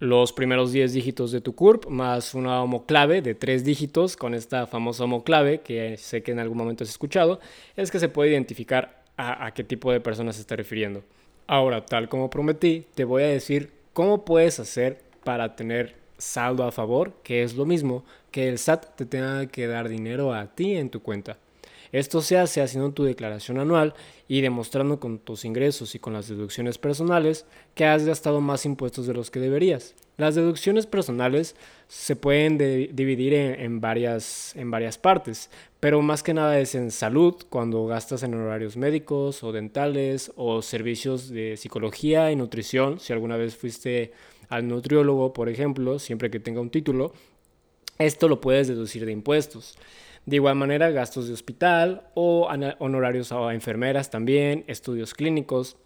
los 0.00 0.32
primeros 0.32 0.72
10 0.72 0.94
dígitos 0.94 1.30
de 1.30 1.40
tu 1.40 1.54
CURP 1.54 1.86
más 1.86 2.34
una 2.34 2.60
homoclave 2.60 3.22
de 3.22 3.36
3 3.36 3.62
dígitos 3.62 4.16
con 4.16 4.34
esta 4.34 4.66
famosa 4.66 5.04
homoclave 5.04 5.60
que 5.60 5.96
sé 5.96 6.24
que 6.24 6.32
en 6.32 6.40
algún 6.40 6.58
momento 6.58 6.82
has 6.82 6.90
escuchado, 6.90 7.38
es 7.76 7.92
que 7.92 8.00
se 8.00 8.08
puede 8.08 8.32
identificar 8.32 9.01
a, 9.16 9.52
qué 9.52 9.64
tipo 9.64 9.92
de 9.92 10.00
personas 10.00 10.36
se 10.36 10.42
está 10.42 10.56
refiriendo. 10.56 11.02
Ahora, 11.46 11.84
tal 11.84 12.08
como 12.08 12.30
prometí, 12.30 12.86
te 12.94 13.04
voy 13.04 13.22
a 13.22 13.28
decir 13.28 13.72
cómo 13.92 14.24
puedes 14.24 14.58
hacer 14.58 15.02
para 15.24 15.54
tener 15.56 15.96
saldo 16.18 16.64
a 16.64 16.72
favor, 16.72 17.12
que 17.22 17.42
es 17.42 17.54
lo 17.54 17.66
mismo 17.66 18.04
que 18.30 18.48
el 18.48 18.58
SAT 18.58 18.96
te 18.96 19.06
tenga 19.06 19.46
que 19.46 19.66
dar 19.66 19.88
dinero 19.88 20.32
a 20.32 20.46
ti 20.46 20.76
en 20.76 20.90
tu 20.90 21.02
cuenta. 21.02 21.36
Esto 21.92 22.22
se 22.22 22.38
hace 22.38 22.62
haciendo 22.62 22.92
tu 22.92 23.04
declaración 23.04 23.58
anual 23.58 23.94
y 24.26 24.40
demostrando 24.40 24.98
con 24.98 25.18
tus 25.18 25.44
ingresos 25.44 25.94
y 25.94 25.98
con 25.98 26.14
las 26.14 26.26
deducciones 26.26 26.78
personales 26.78 27.44
que 27.74 27.84
has 27.84 28.06
gastado 28.06 28.40
más 28.40 28.64
impuestos 28.64 29.06
de 29.06 29.12
los 29.12 29.30
que 29.30 29.40
deberías. 29.40 29.94
Las 30.16 30.34
deducciones 30.34 30.86
personales 30.86 31.54
se 31.88 32.16
pueden 32.16 32.56
dividir 32.58 33.34
en, 33.34 33.80
varias, 33.80 34.56
en 34.56 34.70
varias 34.70 34.96
partes, 34.96 35.50
pero 35.80 36.00
más 36.00 36.22
que 36.22 36.32
nada 36.32 36.58
es 36.58 36.74
en 36.74 36.90
salud, 36.90 37.34
cuando 37.50 37.86
gastas 37.86 38.22
en 38.22 38.34
horarios 38.34 38.76
médicos 38.76 39.42
o 39.42 39.52
dentales 39.52 40.32
o 40.36 40.62
servicios 40.62 41.28
de 41.28 41.56
psicología 41.56 42.30
y 42.32 42.36
nutrición, 42.36 43.00
si 43.00 43.12
alguna 43.12 43.36
vez 43.36 43.56
fuiste 43.56 44.12
al 44.48 44.68
nutriólogo, 44.68 45.32
por 45.32 45.48
ejemplo, 45.48 45.98
siempre 45.98 46.30
que 46.30 46.40
tenga 46.40 46.60
un 46.60 46.70
título, 46.70 47.12
esto 47.98 48.28
lo 48.28 48.40
puedes 48.40 48.68
deducir 48.68 49.04
de 49.04 49.12
impuestos. 49.12 49.76
De 50.24 50.36
igual 50.36 50.54
manera, 50.54 50.90
gastos 50.90 51.26
de 51.26 51.34
hospital 51.34 52.08
o 52.14 52.48
honorarios 52.78 53.32
a 53.32 53.54
enfermeras 53.54 54.10
también, 54.10 54.64
estudios 54.68 55.14
clínicos, 55.14 55.76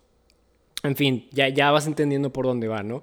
en 0.82 0.94
fin, 0.96 1.28
ya, 1.32 1.48
ya 1.48 1.70
vas 1.70 1.86
entendiendo 1.86 2.32
por 2.32 2.44
dónde 2.44 2.68
va, 2.68 2.82
¿no? 2.82 3.02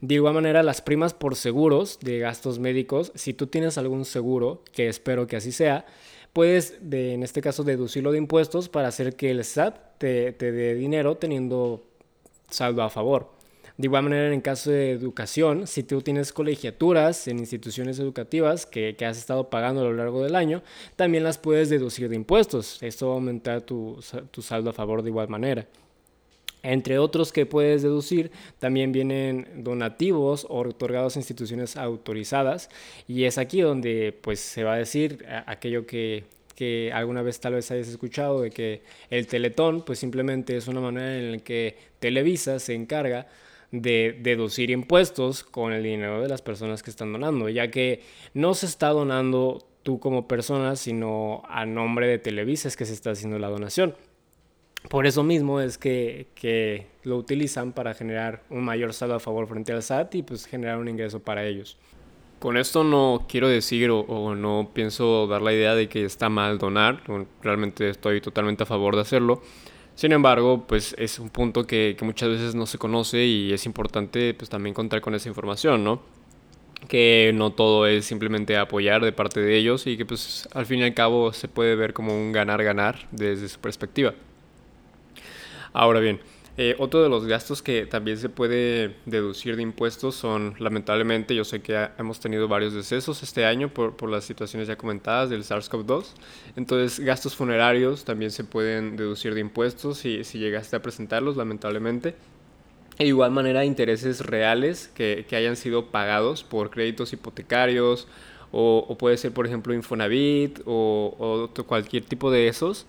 De 0.00 0.14
igual 0.14 0.32
manera, 0.32 0.62
las 0.62 0.80
primas 0.80 1.12
por 1.12 1.36
seguros 1.36 1.98
de 2.00 2.18
gastos 2.18 2.58
médicos, 2.58 3.12
si 3.14 3.34
tú 3.34 3.46
tienes 3.46 3.76
algún 3.76 4.06
seguro, 4.06 4.62
que 4.72 4.88
espero 4.88 5.26
que 5.26 5.36
así 5.36 5.52
sea, 5.52 5.84
puedes, 6.32 6.78
de, 6.80 7.12
en 7.12 7.22
este 7.22 7.42
caso, 7.42 7.64
deducirlo 7.64 8.10
de 8.12 8.18
impuestos 8.18 8.70
para 8.70 8.88
hacer 8.88 9.14
que 9.14 9.30
el 9.30 9.44
SAT 9.44 9.98
te, 9.98 10.32
te 10.32 10.52
dé 10.52 10.74
dinero 10.74 11.16
teniendo 11.16 11.84
saldo 12.48 12.82
a 12.82 12.88
favor. 12.88 13.39
De 13.80 13.86
igual 13.86 14.02
manera, 14.02 14.34
en 14.34 14.42
caso 14.42 14.70
de 14.70 14.90
educación, 14.90 15.66
si 15.66 15.82
tú 15.82 16.02
tienes 16.02 16.34
colegiaturas 16.34 17.26
en 17.28 17.38
instituciones 17.38 17.98
educativas 17.98 18.66
que, 18.66 18.94
has 19.00 19.16
estado 19.16 19.48
pagando 19.48 19.80
a 19.80 19.84
lo 19.84 19.94
largo 19.94 20.22
del 20.22 20.36
año, 20.36 20.62
también 20.96 21.24
las 21.24 21.38
puedes 21.38 21.70
deducir 21.70 22.10
de 22.10 22.16
impuestos. 22.16 22.76
Esto 22.82 23.06
va 23.06 23.12
a 23.12 23.14
aumentar 23.14 23.62
tu, 23.62 23.98
tu 24.32 24.42
saldo 24.42 24.68
a 24.68 24.74
favor 24.74 25.02
de 25.02 25.08
igual 25.08 25.30
manera. 25.30 25.66
Entre 26.62 26.98
otros 26.98 27.32
que 27.32 27.46
puedes 27.46 27.80
deducir, 27.80 28.30
también 28.58 28.92
vienen 28.92 29.48
donativos 29.64 30.46
o 30.50 30.58
otorgados 30.58 31.16
a 31.16 31.20
instituciones 31.20 31.78
autorizadas 31.78 32.68
y 33.08 33.24
es 33.24 33.38
aquí 33.38 33.62
donde 33.62 34.14
pues 34.20 34.40
se 34.40 34.62
va 34.62 34.74
a 34.74 34.76
decir 34.76 35.24
aquello 35.46 35.86
que, 35.86 36.24
que 36.54 36.92
alguna 36.92 37.22
vez 37.22 37.40
tal 37.40 37.54
vez 37.54 37.70
hayas 37.70 37.88
escuchado 37.88 38.42
de 38.42 38.50
que 38.50 38.82
el 39.08 39.26
teletón 39.26 39.86
pues 39.86 39.98
simplemente 39.98 40.54
es 40.54 40.68
una 40.68 40.82
manera 40.82 41.16
en 41.16 41.32
la 41.32 41.38
que 41.38 41.78
Televisa 41.98 42.58
se 42.58 42.74
encarga 42.74 43.26
de 43.72 44.18
deducir 44.20 44.70
impuestos 44.70 45.44
con 45.44 45.72
el 45.72 45.82
dinero 45.82 46.20
de 46.20 46.28
las 46.28 46.42
personas 46.42 46.82
que 46.82 46.90
están 46.90 47.12
donando, 47.12 47.48
ya 47.48 47.70
que 47.70 48.02
no 48.34 48.54
se 48.54 48.66
está 48.66 48.88
donando 48.88 49.66
tú 49.82 50.00
como 50.00 50.28
persona, 50.28 50.76
sino 50.76 51.42
a 51.48 51.66
nombre 51.66 52.06
de 52.06 52.18
Televisa 52.18 52.68
es 52.68 52.76
que 52.76 52.84
se 52.84 52.92
está 52.92 53.10
haciendo 53.10 53.38
la 53.38 53.48
donación. 53.48 53.94
Por 54.88 55.06
eso 55.06 55.22
mismo 55.22 55.60
es 55.60 55.76
que, 55.76 56.28
que, 56.34 56.86
lo 57.02 57.16
utilizan 57.16 57.72
para 57.72 57.94
generar 57.94 58.42
un 58.50 58.64
mayor 58.64 58.92
saldo 58.92 59.14
a 59.14 59.20
favor 59.20 59.46
frente 59.46 59.72
al 59.72 59.82
SAT 59.82 60.16
y 60.16 60.22
pues 60.22 60.46
generar 60.46 60.78
un 60.78 60.88
ingreso 60.88 61.20
para 61.20 61.44
ellos. 61.44 61.78
Con 62.38 62.56
esto 62.56 62.84
no 62.84 63.26
quiero 63.28 63.48
decir 63.48 63.90
o, 63.90 64.00
o, 64.00 64.34
no 64.34 64.70
pienso 64.72 65.26
dar 65.26 65.42
la 65.42 65.52
idea 65.52 65.74
de 65.74 65.88
que 65.88 66.04
está 66.04 66.30
mal 66.30 66.58
donar, 66.58 67.02
realmente 67.42 67.90
estoy 67.90 68.22
totalmente 68.22 68.62
a 68.62 68.66
favor 68.66 68.94
de 68.94 69.02
hacerlo, 69.02 69.42
sin 70.00 70.12
embargo, 70.12 70.64
pues 70.66 70.94
es 70.96 71.18
un 71.18 71.28
punto 71.28 71.66
que, 71.66 71.94
muchas 72.00 72.30
veces 72.30 72.54
no 72.54 72.64
se 72.64 72.78
conoce 72.78 73.26
y 73.26 73.52
es 73.52 73.66
importante 73.66 74.32
pues 74.32 74.48
también 74.48 74.72
contar 74.72 75.02
con 75.02 75.14
esa 75.14 75.28
información, 75.28 75.84
¿no? 75.84 76.00
Que 76.88 77.32
no 77.34 77.52
todo 77.52 77.86
es 77.86 78.06
simplemente 78.06 78.56
apoyar 78.56 79.04
de 79.04 79.12
parte 79.12 79.40
de 79.40 79.58
ellos 79.58 79.86
y 79.86 79.98
que 79.98 80.06
pues 80.06 80.48
al 80.54 80.64
fin 80.64 80.78
y 80.78 80.84
al 80.84 80.94
cabo 80.94 81.34
se 81.34 81.48
puede 81.48 81.76
ver 81.76 81.92
como 81.92 82.18
un 82.18 82.32
ganar-ganar 82.32 83.08
desde 83.10 83.46
su 83.46 83.60
perspectiva. 83.60 84.14
Ahora 85.74 86.00
bien, 86.00 86.18
eh, 86.56 86.74
otro 86.78 87.02
de 87.02 87.08
los 87.08 87.26
gastos 87.26 87.62
que 87.62 87.86
también 87.86 88.18
se 88.18 88.28
puede 88.28 88.96
deducir 89.06 89.56
de 89.56 89.62
impuestos 89.62 90.14
son, 90.16 90.54
lamentablemente, 90.58 91.34
yo 91.34 91.44
sé 91.44 91.62
que 91.62 91.88
hemos 91.98 92.20
tenido 92.20 92.48
varios 92.48 92.74
decesos 92.74 93.22
este 93.22 93.44
año 93.44 93.68
por, 93.68 93.96
por 93.96 94.10
las 94.10 94.24
situaciones 94.24 94.68
ya 94.68 94.76
comentadas 94.76 95.30
del 95.30 95.44
SARS-CoV-2. 95.44 96.06
Entonces, 96.56 97.00
gastos 97.00 97.36
funerarios 97.36 98.04
también 98.04 98.30
se 98.30 98.44
pueden 98.44 98.96
deducir 98.96 99.34
de 99.34 99.40
impuestos 99.40 99.98
si, 99.98 100.24
si 100.24 100.38
llegaste 100.38 100.76
a 100.76 100.82
presentarlos, 100.82 101.36
lamentablemente. 101.36 102.14
De 102.98 103.06
igual 103.06 103.30
manera, 103.30 103.64
intereses 103.64 104.20
reales 104.20 104.90
que, 104.94 105.24
que 105.26 105.36
hayan 105.36 105.56
sido 105.56 105.86
pagados 105.86 106.42
por 106.42 106.68
créditos 106.68 107.12
hipotecarios 107.14 108.06
o, 108.52 108.84
o, 108.86 108.98
puede 108.98 109.16
ser, 109.16 109.32
por 109.32 109.46
ejemplo, 109.46 109.72
Infonavit 109.72 110.60
o, 110.66 111.48
o 111.56 111.64
cualquier 111.64 112.04
tipo 112.04 112.30
de 112.30 112.48
esos. 112.48 112.86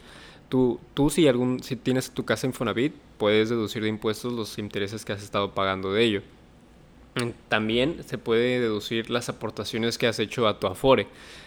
Tú, 0.49 0.81
tú 0.93 1.09
si, 1.09 1.29
algún, 1.29 1.63
si 1.63 1.77
tienes 1.77 2.11
tu 2.11 2.25
casa 2.25 2.45
Infonavit, 2.45 2.93
puedes 3.21 3.49
deducir 3.49 3.83
de 3.83 3.89
impuestos 3.89 4.33
los 4.33 4.57
intereses 4.57 5.05
que 5.05 5.13
has 5.13 5.21
estado 5.21 5.53
pagando 5.53 5.93
de 5.93 6.03
ello. 6.03 6.21
También 7.49 8.03
se 8.03 8.17
puede 8.17 8.59
deducir 8.59 9.11
las 9.11 9.29
aportaciones 9.29 9.99
que 9.99 10.07
has 10.07 10.17
hecho 10.17 10.47
a 10.47 10.59
tu 10.59 10.65
Afore. 10.65 11.05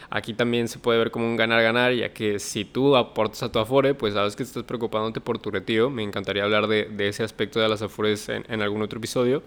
Aquí 0.08 0.34
también 0.34 0.68
se 0.68 0.78
puede 0.78 1.00
ver 1.00 1.10
como 1.10 1.26
un 1.26 1.34
ganar-ganar, 1.34 1.92
ya 1.92 2.12
que 2.12 2.38
si 2.38 2.64
tú 2.64 2.94
aportas 2.94 3.42
a 3.42 3.50
tu 3.50 3.58
Afore, 3.58 3.92
pues 3.94 4.14
sabes 4.14 4.36
que 4.36 4.44
estás 4.44 4.62
preocupándote 4.62 5.20
por 5.20 5.40
tu 5.40 5.50
retiro. 5.50 5.90
Me 5.90 6.04
encantaría 6.04 6.44
hablar 6.44 6.68
de, 6.68 7.08
ese 7.08 7.24
aspecto 7.24 7.58
de 7.58 7.68
las 7.68 7.82
Afores 7.82 8.28
en, 8.28 8.44
en, 8.48 8.62
algún 8.62 8.80
otro 8.80 8.98
episodio. 9.00 9.42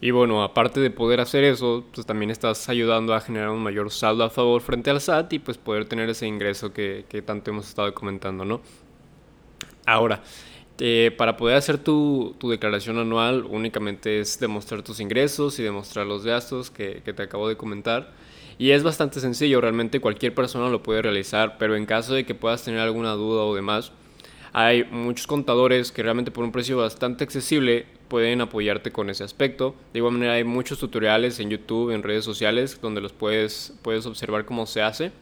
Y 0.00 0.10
bueno, 0.10 0.42
aparte 0.42 0.80
de 0.80 0.90
poder 0.90 1.20
hacer 1.20 1.44
eso, 1.44 1.84
pues 1.94 2.04
también 2.04 2.32
estás 2.32 2.68
ayudando 2.70 3.14
a 3.14 3.20
generar 3.20 3.50
un 3.50 3.62
mayor 3.62 3.92
saldo 3.92 4.24
a 4.24 4.30
favor 4.30 4.62
frente 4.62 4.90
al 4.90 5.00
SAT 5.00 5.34
y 5.34 5.38
pues 5.38 5.58
poder 5.58 5.84
tener 5.84 6.10
ese 6.10 6.26
ingreso 6.26 6.72
que, 6.72 7.04
que 7.08 7.22
tanto 7.22 7.52
hemos 7.52 7.68
estado 7.68 7.94
comentando, 7.94 8.44
¿no? 8.44 8.60
Ahora, 9.86 10.22
eh, 10.84 11.12
para 11.16 11.36
poder 11.36 11.56
hacer 11.56 11.78
tu, 11.78 12.34
declaración 12.42 12.98
anual 12.98 13.44
únicamente 13.48 14.18
es 14.18 14.40
demostrar 14.40 14.82
tus 14.82 14.98
ingresos 14.98 15.60
y 15.60 15.62
demostrar 15.62 16.08
los 16.08 16.24
gastos 16.24 16.72
que, 16.72 17.02
que, 17.04 17.12
te 17.12 17.22
acabo 17.22 17.48
de 17.48 17.56
comentar. 17.56 18.10
Y 18.58 18.72
es 18.72 18.82
bastante 18.82 19.20
sencillo, 19.20 19.60
realmente 19.60 20.00
cualquier 20.00 20.34
persona 20.34 20.68
lo 20.70 20.82
puede 20.82 21.00
realizar, 21.00 21.56
pero 21.56 21.76
en 21.76 21.86
caso 21.86 22.14
de 22.14 22.26
que 22.26 22.34
puedas 22.34 22.64
tener 22.64 22.80
alguna 22.80 23.12
duda 23.12 23.44
o 23.44 23.54
demás, 23.54 23.92
hay 24.52 24.82
muchos 24.82 25.28
contadores 25.28 25.92
que 25.92 26.02
realmente 26.02 26.32
por 26.32 26.42
un 26.42 26.50
precio 26.50 26.78
bastante 26.78 27.22
accesible 27.22 27.86
pueden 28.08 28.40
apoyarte 28.40 28.90
con 28.90 29.08
ese 29.08 29.22
aspecto. 29.22 29.76
De 29.92 30.00
igual 30.00 30.14
manera 30.14 30.32
hay 30.32 30.42
muchos 30.42 30.80
tutoriales 30.80 31.38
en 31.38 31.48
YouTube, 31.50 31.92
en 31.92 32.02
redes 32.02 32.24
sociales, 32.24 32.80
donde 32.82 33.00
los 33.00 33.12
puedes, 33.12 33.72
puedes 33.82 34.04
observar 34.04 34.46
cómo 34.46 34.66
se 34.66 34.82
hace. 34.82 35.12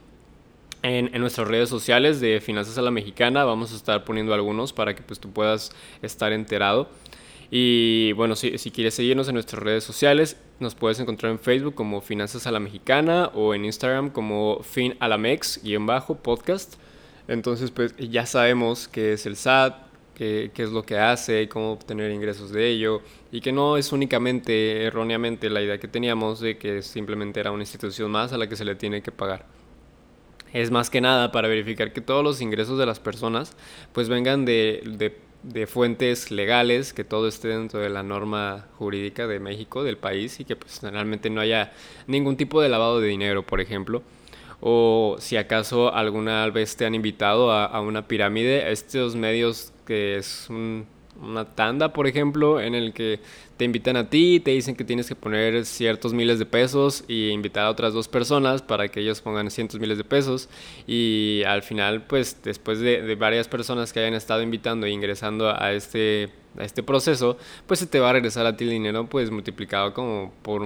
En, 0.82 1.10
nuestras 1.20 1.46
redes 1.46 1.68
sociales 1.68 2.20
de 2.20 2.40
Finanzas 2.40 2.78
a 2.78 2.82
la 2.82 2.90
Mexicana 2.90 3.44
vamos 3.44 3.72
a 3.72 3.76
estar 3.76 4.02
poniendo 4.04 4.32
algunos 4.32 4.72
para 4.72 4.96
que 4.96 5.02
pues 5.02 5.20
tú 5.20 5.30
puedas 5.30 5.72
estar 6.00 6.32
enterado. 6.32 6.88
Y 7.50 8.12
bueno, 8.12 8.34
si, 8.34 8.56
si, 8.58 8.70
quieres 8.70 8.94
seguirnos 8.94 9.28
en 9.28 9.34
nuestras 9.34 9.62
redes 9.62 9.84
sociales, 9.84 10.38
nos 10.58 10.74
puedes 10.74 10.98
encontrar 11.00 11.32
en 11.32 11.38
Facebook 11.38 11.74
como 11.74 12.00
Finanzas 12.00 12.46
a 12.46 12.50
la 12.50 12.60
Mexicana 12.60 13.30
o 13.34 13.52
en 13.54 13.66
Instagram 13.66 14.08
como 14.10 14.62
FinAlamex-podcast. 14.62 16.76
Entonces 17.28 17.70
pues 17.70 17.94
ya 17.98 18.24
sabemos 18.24 18.88
qué 18.88 19.12
es 19.12 19.26
el 19.26 19.36
SAT, 19.36 19.76
qué, 20.14 20.50
qué 20.54 20.62
es 20.62 20.70
lo 20.70 20.84
que 20.84 20.96
hace, 20.98 21.46
cómo 21.48 21.72
obtener 21.72 22.10
ingresos 22.10 22.52
de 22.52 22.68
ello 22.68 23.02
y 23.30 23.42
que 23.42 23.52
no 23.52 23.76
es 23.76 23.92
únicamente 23.92 24.84
erróneamente 24.84 25.50
la 25.50 25.60
idea 25.60 25.78
que 25.78 25.88
teníamos 25.88 26.40
de 26.40 26.56
que 26.56 26.80
simplemente 26.82 27.38
era 27.38 27.50
una 27.50 27.64
institución 27.64 28.10
más 28.10 28.32
a 28.32 28.38
la 28.38 28.48
que 28.48 28.56
se 28.56 28.64
le 28.64 28.76
tiene 28.76 29.02
que 29.02 29.12
pagar 29.12 29.59
es 30.52 30.70
más 30.70 30.90
que 30.90 31.00
nada 31.00 31.32
para 31.32 31.48
verificar 31.48 31.92
que 31.92 32.00
todos 32.00 32.24
los 32.24 32.40
ingresos 32.40 32.78
de 32.78 32.86
las 32.86 33.00
personas 33.00 33.56
pues 33.92 34.08
vengan 34.08 34.44
de, 34.44 35.12
de, 35.42 35.66
fuentes 35.66 36.30
legales, 36.30 36.92
que 36.92 37.04
todo 37.04 37.28
esté 37.28 37.48
dentro 37.48 37.80
de 37.80 37.90
la 37.90 38.02
norma 38.02 38.66
jurídica 38.78 39.26
de 39.26 39.40
México, 39.40 39.84
del 39.84 39.96
país, 39.96 40.40
y 40.40 40.44
que 40.44 40.56
pues 40.56 40.80
realmente 40.82 41.30
no 41.30 41.40
haya 41.40 41.72
ningún 42.06 42.36
tipo 42.36 42.60
de 42.60 42.68
lavado 42.68 43.00
de 43.00 43.08
dinero, 43.08 43.44
por 43.44 43.60
ejemplo. 43.60 44.02
O 44.60 45.16
si 45.18 45.36
acaso 45.36 45.94
alguna 45.94 46.48
vez 46.50 46.76
te 46.76 46.84
han 46.84 46.94
invitado 46.94 47.50
a, 47.50 47.64
a 47.64 47.80
una 47.80 48.06
pirámide, 48.06 48.70
estos 48.70 49.16
medios 49.16 49.72
que 49.86 50.16
es 50.16 50.46
un 50.50 50.86
una 51.22 51.44
tanda, 51.44 51.92
por 51.92 52.06
ejemplo, 52.06 52.60
en 52.60 52.74
el 52.74 52.92
que 52.92 53.20
te 53.56 53.64
invitan 53.64 53.96
a 53.96 54.08
ti, 54.08 54.40
te 54.40 54.52
dicen 54.52 54.74
que 54.74 54.84
tienes 54.84 55.06
que 55.06 55.14
poner 55.14 55.64
ciertos 55.66 56.14
miles 56.14 56.38
de 56.38 56.46
pesos 56.46 57.04
y 57.08 57.28
invitar 57.28 57.66
a 57.66 57.70
otras 57.70 57.92
dos 57.92 58.08
personas 58.08 58.62
para 58.62 58.88
que 58.88 59.00
ellos 59.00 59.20
pongan 59.20 59.50
cientos 59.50 59.78
miles 59.80 59.98
de 59.98 60.04
pesos. 60.04 60.48
Y 60.86 61.42
al 61.46 61.62
final, 61.62 62.02
pues 62.04 62.38
después 62.42 62.80
de, 62.80 63.14
varias 63.16 63.48
personas 63.48 63.92
que 63.92 64.00
hayan 64.00 64.14
estado 64.14 64.42
invitando 64.42 64.86
e 64.86 64.90
ingresando 64.90 65.50
a 65.50 65.72
este, 65.72 66.30
a 66.58 66.64
este 66.64 66.82
proceso, 66.82 67.36
pues 67.66 67.80
se 67.80 67.86
te 67.86 68.00
va 68.00 68.10
a 68.10 68.12
regresar 68.14 68.46
a 68.46 68.56
ti 68.56 68.64
el 68.64 68.70
dinero 68.70 69.06
pues 69.06 69.30
multiplicado 69.30 69.92
como 69.92 70.32
por 70.42 70.62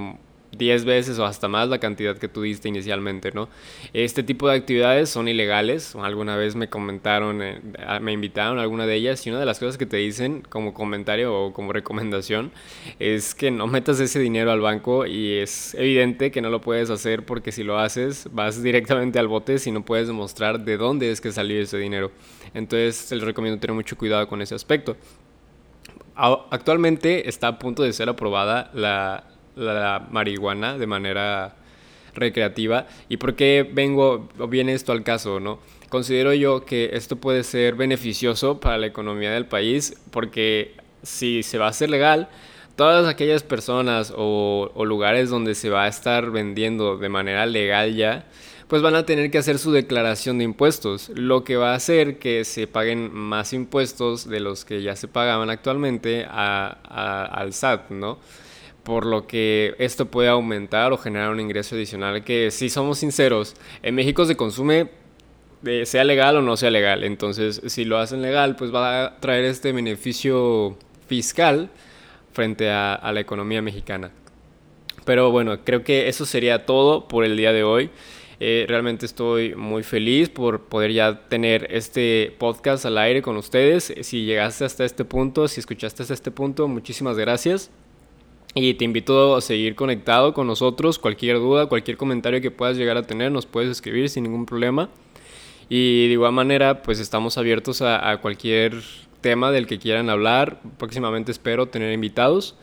10 0.56 0.84
veces 0.84 1.18
o 1.18 1.24
hasta 1.24 1.48
más 1.48 1.68
la 1.68 1.78
cantidad 1.78 2.16
que 2.16 2.28
tú 2.28 2.42
diste 2.42 2.68
inicialmente, 2.68 3.32
¿no? 3.32 3.48
Este 3.92 4.22
tipo 4.22 4.48
de 4.48 4.56
actividades 4.56 5.10
son 5.10 5.28
ilegales. 5.28 5.94
Alguna 5.96 6.36
vez 6.36 6.56
me 6.56 6.68
comentaron, 6.68 7.42
eh, 7.42 7.60
me 8.00 8.12
invitaron 8.12 8.58
a 8.58 8.62
alguna 8.62 8.86
de 8.86 8.94
ellas 8.94 9.26
y 9.26 9.30
una 9.30 9.40
de 9.40 9.46
las 9.46 9.58
cosas 9.58 9.78
que 9.78 9.86
te 9.86 9.96
dicen 9.96 10.42
como 10.48 10.74
comentario 10.74 11.34
o 11.34 11.52
como 11.52 11.72
recomendación 11.72 12.52
es 12.98 13.34
que 13.34 13.50
no 13.50 13.66
metas 13.66 14.00
ese 14.00 14.20
dinero 14.20 14.50
al 14.50 14.60
banco 14.60 15.06
y 15.06 15.34
es 15.38 15.74
evidente 15.74 16.30
que 16.30 16.40
no 16.40 16.50
lo 16.50 16.60
puedes 16.60 16.90
hacer 16.90 17.24
porque 17.24 17.52
si 17.52 17.62
lo 17.62 17.78
haces 17.78 18.28
vas 18.32 18.62
directamente 18.62 19.18
al 19.18 19.28
bote 19.28 19.58
si 19.58 19.70
no 19.70 19.84
puedes 19.84 20.06
demostrar 20.06 20.60
de 20.60 20.76
dónde 20.76 21.10
es 21.10 21.20
que 21.20 21.32
salió 21.32 21.60
ese 21.60 21.78
dinero. 21.78 22.10
Entonces 22.54 23.10
les 23.10 23.22
recomiendo 23.22 23.60
tener 23.60 23.74
mucho 23.74 23.96
cuidado 23.96 24.28
con 24.28 24.42
ese 24.42 24.54
aspecto. 24.54 24.96
Actualmente 26.16 27.28
está 27.28 27.48
a 27.48 27.58
punto 27.58 27.82
de 27.82 27.92
ser 27.92 28.08
aprobada 28.08 28.70
la, 28.72 29.24
la 29.56 30.06
marihuana 30.10 30.78
de 30.78 30.86
manera 30.86 31.54
recreativa. 32.14 32.86
¿Y 33.08 33.16
por 33.16 33.34
qué 33.34 33.68
vengo, 33.70 34.28
viene 34.48 34.74
esto 34.74 34.92
al 34.92 35.02
caso, 35.02 35.40
no? 35.40 35.58
Considero 35.88 36.32
yo 36.34 36.64
que 36.64 36.90
esto 36.92 37.16
puede 37.16 37.44
ser 37.44 37.74
beneficioso 37.74 38.60
para 38.60 38.78
la 38.78 38.86
economía 38.86 39.32
del 39.32 39.46
país 39.46 39.96
porque 40.10 40.74
si 41.02 41.42
se 41.42 41.58
va 41.58 41.66
a 41.66 41.70
hacer 41.70 41.90
legal, 41.90 42.28
todas 42.76 43.06
aquellas 43.06 43.42
personas 43.42 44.12
o, 44.16 44.70
o 44.74 44.84
lugares 44.84 45.30
donde 45.30 45.54
se 45.54 45.70
va 45.70 45.84
a 45.84 45.88
estar 45.88 46.30
vendiendo 46.30 46.96
de 46.96 47.08
manera 47.08 47.46
legal 47.46 47.94
ya, 47.94 48.24
pues 48.68 48.82
van 48.82 48.96
a 48.96 49.06
tener 49.06 49.30
que 49.30 49.38
hacer 49.38 49.58
su 49.58 49.72
declaración 49.72 50.38
de 50.38 50.44
impuestos, 50.44 51.10
lo 51.14 51.44
que 51.44 51.56
va 51.56 51.72
a 51.72 51.76
hacer 51.76 52.18
que 52.18 52.44
se 52.44 52.66
paguen 52.66 53.12
más 53.12 53.52
impuestos 53.52 54.28
de 54.28 54.40
los 54.40 54.64
que 54.64 54.82
ya 54.82 54.96
se 54.96 55.06
pagaban 55.06 55.50
actualmente 55.50 56.26
al 56.28 57.52
SAT, 57.52 57.90
¿no? 57.90 58.18
Por 58.84 59.06
lo 59.06 59.26
que 59.26 59.74
esto 59.78 60.06
puede 60.06 60.28
aumentar 60.28 60.92
o 60.92 60.98
generar 60.98 61.30
un 61.30 61.40
ingreso 61.40 61.74
adicional 61.74 62.22
que 62.22 62.50
si 62.50 62.68
somos 62.68 62.98
sinceros, 62.98 63.54
en 63.82 63.94
México 63.94 64.24
se 64.24 64.36
consume 64.36 64.90
eh, 65.66 65.86
sea 65.86 66.04
legal 66.04 66.36
o 66.36 66.42
no 66.42 66.56
sea 66.56 66.70
legal, 66.70 67.04
entonces 67.04 67.62
si 67.66 67.84
lo 67.84 67.98
hacen 67.98 68.20
legal 68.20 68.54
pues 68.56 68.72
va 68.72 69.04
a 69.04 69.20
traer 69.20 69.46
este 69.46 69.72
beneficio 69.72 70.76
fiscal 71.08 71.70
frente 72.32 72.70
a, 72.70 73.10
la 73.12 73.20
economía 73.20 73.62
mexicana. 73.62 74.10
Pero 75.04 75.30
bueno, 75.30 75.64
creo 75.64 75.84
que 75.84 76.08
eso 76.08 76.26
sería 76.26 76.66
todo 76.66 77.08
por 77.08 77.24
el 77.24 77.36
día 77.36 77.52
de 77.52 77.62
hoy. 77.62 77.90
Eh, 78.40 78.64
realmente 78.68 79.06
estoy 79.06 79.54
muy 79.54 79.82
feliz 79.82 80.28
por 80.28 80.64
poder 80.64 80.92
ya 80.92 81.28
tener 81.28 81.68
este 81.70 82.34
podcast 82.38 82.84
al 82.84 82.98
aire 82.98 83.22
con 83.22 83.36
ustedes. 83.36 83.94
Si 84.02 84.24
llegaste 84.24 84.64
hasta 84.64 84.84
este 84.84 85.04
punto, 85.04 85.46
si 85.46 85.60
escuchaste 85.60 86.02
hasta 86.02 86.14
este 86.14 86.30
punto, 86.30 86.66
muchísimas 86.66 87.16
gracias. 87.16 87.70
Y 88.56 88.74
te 88.74 88.84
invito 88.84 89.34
a 89.34 89.40
seguir 89.40 89.74
conectado 89.74 90.32
con 90.32 90.46
nosotros. 90.46 91.00
Cualquier 91.00 91.38
duda, 91.38 91.66
cualquier 91.66 91.96
comentario 91.96 92.40
que 92.40 92.52
puedas 92.52 92.76
llegar 92.76 92.96
a 92.96 93.02
tener, 93.02 93.32
nos 93.32 93.46
puedes 93.46 93.68
escribir 93.68 94.08
sin 94.08 94.22
ningún 94.22 94.46
problema. 94.46 94.90
Y 95.68 96.06
de 96.06 96.12
igual 96.12 96.32
manera, 96.32 96.82
pues 96.82 97.00
estamos 97.00 97.36
abiertos 97.36 97.82
a, 97.82 98.16
cualquier 98.22 98.80
tema 99.20 99.50
del 99.50 99.66
que 99.66 99.80
quieran 99.80 100.08
hablar. 100.08 100.60
Próximamente 100.78 101.32
espero 101.32 101.66
tener 101.66 101.92
invitados. 101.92 102.54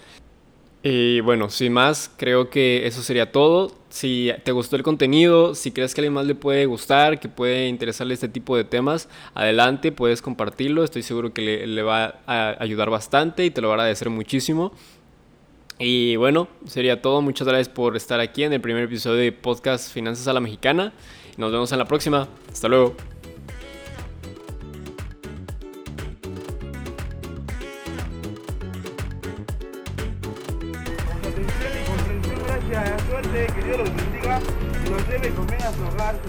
Y 0.81 1.19
bueno, 1.19 1.50
sin 1.50 1.74
más, 1.74 2.10
creo 2.15 2.50
que 2.50 2.88
eso 2.88 3.03
sería 3.03 3.33
todo. 3.33 3.75
Si 3.89 4.31
te 4.45 4.53
gustó 4.53 4.77
el 4.77 4.83
contenido, 4.83 5.55
si 5.55 5.71
crees 5.71 5.93
que 5.93 6.00
a 6.00 6.03
alguien 6.03 6.13
más 6.13 6.25
le 6.25 6.36
puede 6.36 6.65
gustar, 6.67 7.19
que 7.19 7.27
puede 7.27 7.67
interesarle 7.67 8.13
este 8.13 8.29
tipo 8.29 8.55
de 8.55 8.63
temas, 8.63 9.10
adelante, 9.33 9.91
puedes 9.91 10.21
compartirlo. 10.21 10.86
Estoy 10.86 11.03
seguro 11.03 11.33
que 11.33 11.41
le, 11.41 11.67
le 11.67 11.83
va 11.83 12.21
a 12.25 12.55
ayudar 12.63 12.89
bastante 12.89 13.43
y 13.43 13.51
te 13.51 13.60
lo 13.60 13.67
va 13.67 13.74
a 13.74 13.77
agradecer 13.77 14.10
muchísimo. 14.10 14.71
Y 15.84 16.16
bueno, 16.16 16.48
sería 16.68 17.02
todo. 17.02 17.24
Muchas 17.24 17.48
gracias 17.48 17.70
por 17.70 17.98
estar 17.98 18.20
aquí 18.20 18.44
en 18.44 18.54
el 18.54 18.62
primer 18.62 18.84
episodio 18.84 19.18
de 19.18 19.32
Podcast 19.32 19.92
Finanzas 19.92 20.28
a 20.28 20.34
la 20.34 20.40
Mexicana. 20.40 20.94
Nos 21.38 21.52
vemos 21.52 21.72
en 21.72 21.80
la 21.80 21.86
próxima. 21.86 22.28
Hasta 22.52 22.68
luego. 22.68 22.96